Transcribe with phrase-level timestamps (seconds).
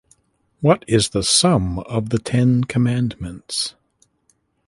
[0.61, 3.75] What is the sum of the ten commandments?